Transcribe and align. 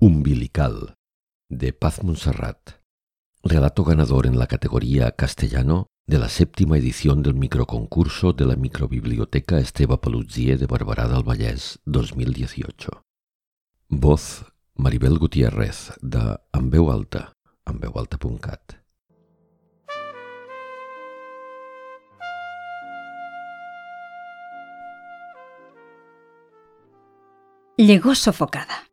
Umbilical, 0.00 0.94
de 1.50 1.72
Paz 1.72 2.04
Montserrat. 2.04 2.80
Relato 3.42 3.82
ganador 3.82 4.28
en 4.28 4.38
la 4.38 4.46
categoría 4.46 5.10
castellano 5.10 5.88
de 6.06 6.20
la 6.20 6.28
séptima 6.28 6.78
edición 6.78 7.24
del 7.24 7.34
microconcurso 7.34 8.32
de 8.32 8.46
la 8.46 8.54
microbiblioteca 8.54 9.58
Esteba 9.58 10.00
Paluzie 10.00 10.56
de 10.56 10.68
Barberà 10.68 11.08
del 11.08 11.24
Vallès 11.24 11.80
2018. 11.86 13.02
Voz 13.88 14.44
Maribel 14.76 15.18
Gutiérrez 15.18 15.90
de 16.00 16.38
veu 16.54 16.92
alta, 16.92 17.32
enveualta.cat. 17.66 18.78
Llegó 27.76 28.14
sofocada, 28.14 28.87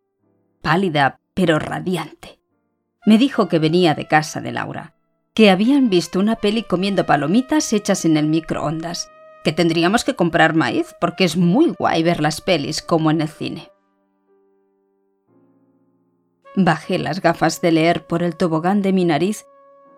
pálida 0.65 1.19
pero 1.35 1.59
radiante. 1.59 2.39
Me 3.05 3.19
dijo 3.19 3.47
que 3.47 3.59
venía 3.59 3.93
de 3.93 4.07
casa 4.07 4.41
de 4.41 4.51
Laura, 4.51 4.95
que 5.35 5.51
habían 5.51 5.91
visto 5.91 6.19
una 6.19 6.37
peli 6.37 6.63
comiendo 6.63 7.05
palomitas 7.05 7.71
hechas 7.71 8.03
en 8.03 8.17
el 8.17 8.25
microondas, 8.25 9.11
que 9.43 9.51
tendríamos 9.51 10.03
que 10.03 10.15
comprar 10.15 10.55
maíz 10.55 10.95
porque 10.99 11.23
es 11.23 11.37
muy 11.37 11.75
guay 11.77 12.01
ver 12.01 12.19
las 12.19 12.41
pelis 12.41 12.81
como 12.81 13.11
en 13.11 13.21
el 13.21 13.27
cine. 13.27 13.69
Bajé 16.55 16.97
las 16.97 17.21
gafas 17.21 17.61
de 17.61 17.71
leer 17.71 18.07
por 18.07 18.23
el 18.23 18.35
tobogán 18.35 18.81
de 18.81 18.91
mi 18.91 19.05
nariz 19.05 19.45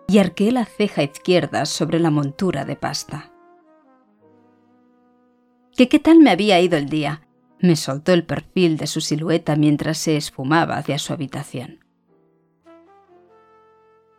y 0.06 0.18
arqué 0.18 0.52
la 0.52 0.66
ceja 0.66 1.02
izquierda 1.02 1.64
sobre 1.64 1.98
la 1.98 2.10
montura 2.10 2.66
de 2.66 2.76
pasta. 2.76 3.32
¿Qué 5.74 5.88
qué 5.88 5.98
tal 5.98 6.18
me 6.18 6.30
había 6.30 6.60
ido 6.60 6.76
el 6.76 6.90
día? 6.90 7.27
Me 7.60 7.74
soltó 7.76 8.12
el 8.12 8.24
perfil 8.24 8.76
de 8.76 8.86
su 8.86 9.00
silueta 9.00 9.56
mientras 9.56 9.98
se 9.98 10.16
esfumaba 10.16 10.76
hacia 10.76 10.98
su 10.98 11.12
habitación. 11.12 11.84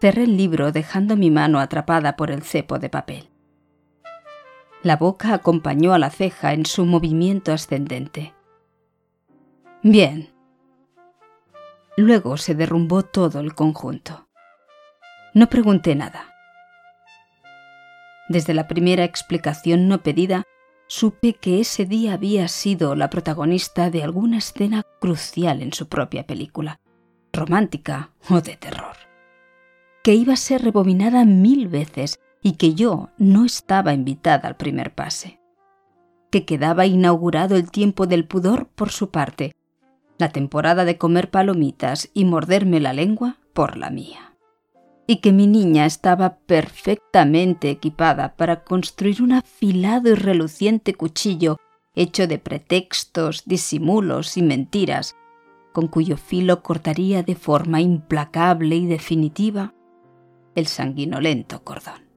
Cerré 0.02 0.24
el 0.24 0.38
libro 0.38 0.72
dejando 0.72 1.16
mi 1.16 1.32
mano 1.32 1.60
atrapada 1.60 2.16
por 2.16 2.32
el 2.32 2.44
cepo 2.44 2.80
de 2.80 2.90
papel. 2.90 3.30
La 4.82 4.96
boca 4.96 5.34
acompañó 5.34 5.94
a 5.94 6.00
la 6.00 6.10
ceja 6.10 6.54
en 6.54 6.66
su 6.66 6.86
movimiento 6.86 7.52
ascendente. 7.52 8.34
Bien. 9.84 10.30
Luego 11.98 12.38
se 12.38 12.56
derrumbó 12.56 13.04
todo 13.04 13.42
el 13.42 13.56
conjunto. 13.56 14.30
No 15.34 15.50
pregunté 15.50 15.96
nada. 15.96 16.34
Desde 18.30 18.54
la 18.54 18.68
primera 18.68 19.04
explicación 19.04 19.88
no 19.88 20.02
pedida, 20.02 20.44
supe 20.90 21.36
que 21.36 21.60
ese 21.60 21.86
día 21.86 22.14
había 22.14 22.48
sido 22.48 22.96
la 22.96 23.12
protagonista 23.12 23.92
de 23.92 24.04
alguna 24.04 24.40
escena 24.40 24.84
crucial 25.00 25.62
en 25.62 25.72
su 25.72 25.88
propia 25.88 26.26
película, 26.26 26.82
romántica 27.32 28.10
o 28.28 28.42
de 28.42 28.58
terror, 28.58 28.98
que 30.04 30.16
iba 30.16 30.34
a 30.34 30.38
ser 30.38 30.64
rebobinada 30.64 31.26
mil 31.26 31.68
veces 31.68 32.20
y 32.42 32.54
que 32.54 32.74
yo 32.74 33.10
no 33.20 33.46
estaba 33.46 33.94
invitada 33.94 34.50
al 34.50 34.58
primer 34.58 34.96
pase, 34.96 35.40
que 36.32 36.44
quedaba 36.44 36.88
inaugurado 36.88 37.56
el 37.56 37.70
tiempo 37.70 38.08
del 38.08 38.26
pudor 38.26 38.68
por 38.70 38.90
su 38.90 39.12
parte, 39.12 39.56
la 40.18 40.30
temporada 40.30 40.86
de 40.86 40.98
comer 40.98 41.30
palomitas 41.30 42.10
y 42.16 42.26
morderme 42.26 42.80
la 42.80 42.94
lengua 42.94 43.38
por 43.54 43.78
la 43.78 43.92
mía 43.92 44.29
y 45.10 45.22
que 45.22 45.32
mi 45.32 45.48
niña 45.48 45.88
estaba 45.88 46.38
perfectamente 46.38 47.72
equipada 47.72 48.36
para 48.36 48.64
construir 48.64 49.24
un 49.24 49.32
afilado 49.32 50.10
y 50.10 50.14
reluciente 50.14 50.94
cuchillo 50.94 51.58
hecho 51.96 52.28
de 52.28 52.38
pretextos, 52.38 53.42
disimulos 53.48 54.38
y 54.38 54.44
mentiras, 54.44 55.16
con 55.74 55.88
cuyo 55.88 56.16
filo 56.16 56.62
cortaría 56.62 57.24
de 57.24 57.34
forma 57.34 57.82
implacable 57.82 58.76
y 58.76 58.86
definitiva 58.86 59.74
el 60.54 60.68
sanguinolento 60.68 61.64
cordón. 61.64 62.09